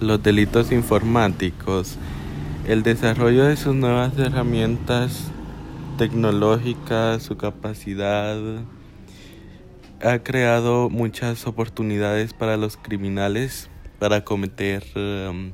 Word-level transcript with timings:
los 0.00 0.22
delitos 0.22 0.72
informáticos, 0.72 1.96
el 2.66 2.82
desarrollo 2.82 3.44
de 3.44 3.56
sus 3.56 3.74
nuevas 3.74 4.18
herramientas 4.18 5.30
tecnológicas, 5.98 7.22
su 7.22 7.36
capacidad, 7.36 8.38
ha 10.02 10.18
creado 10.18 10.90
muchas 10.90 11.46
oportunidades 11.46 12.34
para 12.34 12.56
los 12.56 12.76
criminales 12.76 13.68
para 13.98 14.24
cometer 14.24 14.84
um, 14.96 15.52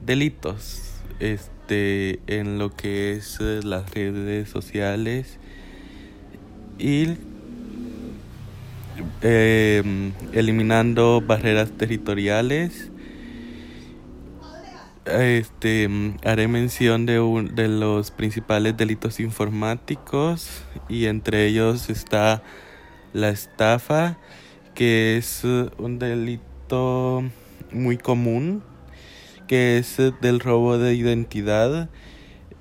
delitos 0.00 0.92
este 1.18 2.20
en 2.26 2.58
lo 2.58 2.70
que 2.70 3.14
es 3.14 3.38
eh, 3.40 3.60
las 3.64 3.90
redes 3.90 4.48
sociales 4.50 5.38
y 6.78 7.16
em, 9.22 10.12
eliminando 10.32 11.20
barreras 11.20 11.70
territoriales. 11.72 12.90
Este 15.04 15.88
haré 16.24 16.48
mención 16.48 17.04
de, 17.04 17.20
un, 17.20 17.54
de 17.54 17.68
los 17.68 18.10
principales 18.10 18.76
delitos 18.76 19.20
informáticos 19.20 20.62
y 20.88 21.06
entre 21.06 21.46
ellos 21.46 21.90
está 21.90 22.42
la 23.12 23.28
estafa 23.28 24.18
que 24.74 25.18
es 25.18 25.42
eh, 25.44 25.68
un 25.78 25.98
delito 25.98 27.22
muy 27.70 27.98
común 27.98 28.62
que 29.46 29.78
es 29.78 29.98
eh, 29.98 30.12
del 30.20 30.40
robo 30.40 30.78
de 30.78 30.94
identidad 30.94 31.88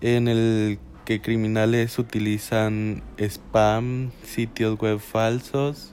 en 0.02 0.28
el 0.28 0.80
que 1.06 1.22
criminales 1.22 2.00
utilizan 2.00 3.04
spam, 3.18 4.12
sitios 4.24 4.78
web 4.80 5.00
falsos, 5.00 5.92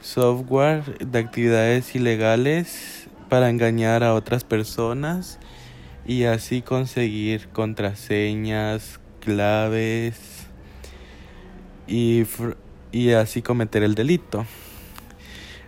software 0.00 0.98
de 0.98 1.18
actividades 1.18 1.94
ilegales 1.94 3.08
para 3.28 3.50
engañar 3.50 4.02
a 4.02 4.14
otras 4.14 4.44
personas 4.44 5.38
y 6.06 6.24
así 6.24 6.62
conseguir 6.62 7.48
contraseñas, 7.48 9.00
claves 9.20 10.46
y, 11.86 12.24
y 12.92 13.10
así 13.10 13.42
cometer 13.42 13.82
el 13.82 13.94
delito. 13.94 14.46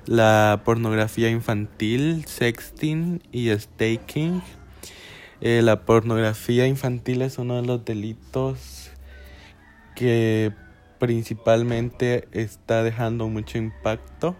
La 0.07 0.63
pornografía 0.65 1.31
infantil, 1.31 2.25
sexting 2.27 3.23
y 3.31 3.51
staking 3.51 4.43
eh, 5.45 5.61
la 5.61 5.81
pornografía 5.81 6.69
infantil 6.69 7.21
es 7.21 7.37
uno 7.37 7.61
de 7.61 7.67
los 7.67 7.85
delitos 7.85 8.91
que 9.97 10.53
principalmente 11.03 12.29
está 12.31 12.85
dejando 12.85 13.29
mucho 13.29 13.59
impacto, 13.59 14.37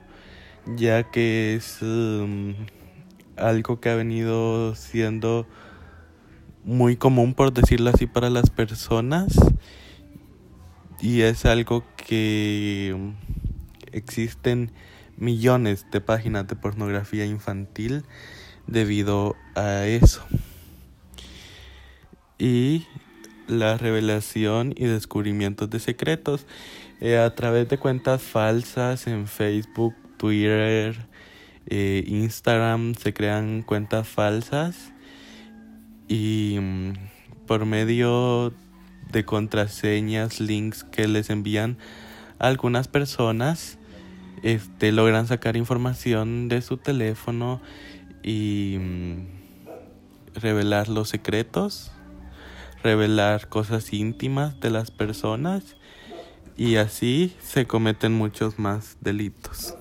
ya 0.77 1.11
que 1.11 1.57
es 1.57 1.83
um, 1.83 2.55
algo 3.37 3.81
que 3.81 3.91
ha 3.91 3.97
venido 3.97 4.77
siendo 4.77 5.49
muy 6.63 6.95
común, 6.95 7.35
por 7.35 7.53
decirlo 7.53 7.91
así, 7.91 8.07
para 8.07 8.31
las 8.31 8.51
personas. 8.51 9.35
Y 11.01 11.23
es 11.23 11.47
algo 11.47 11.83
que 11.97 12.97
existen 13.91 14.71
millones 15.17 15.85
de 15.91 16.01
páginas 16.01 16.47
de 16.47 16.55
pornografía 16.55 17.27
infantil 17.27 18.05
debido 18.69 19.35
a 19.57 19.87
eso 19.87 20.25
y 22.43 22.89
la 23.49 23.77
revelación 23.77 24.75
y 24.77 24.85
descubrimientos 24.87 25.71
de 25.71 25.81
secretos 25.81 26.47
eh, 27.01 27.19
a 27.19 27.35
través 27.35 27.69
de 27.69 27.79
cuentas 27.79 28.23
falsas 28.23 29.07
en 29.07 29.27
Facebook, 29.27 29.95
Twitter, 30.19 30.97
eh, 31.67 32.05
Instagram 32.07 32.95
se 32.95 33.13
crean 33.13 33.63
cuentas 33.63 34.09
falsas 34.09 34.93
y 36.09 36.59
mm, 36.61 36.93
por 37.47 37.67
medio 37.67 38.53
de 39.11 39.25
contraseñas, 39.25 40.41
links 40.41 40.85
que 40.85 41.09
les 41.09 41.31
envían 41.31 41.77
a 42.39 42.47
algunas 42.49 42.89
personas, 42.89 43.79
este, 44.43 44.93
logran 44.93 45.27
sacar 45.27 45.57
información 45.57 46.49
de 46.49 46.63
su 46.63 46.77
teléfono 46.77 47.61
y 48.23 48.77
mm, 48.79 50.39
revelar 50.41 50.89
los 50.89 51.09
secretos 51.09 51.93
revelar 52.83 53.49
cosas 53.49 53.93
íntimas 53.93 54.61
de 54.61 54.71
las 54.71 54.91
personas 54.91 55.77
y 56.57 56.77
así 56.77 57.35
se 57.41 57.67
cometen 57.67 58.13
muchos 58.13 58.59
más 58.59 58.97
delitos. 59.01 59.77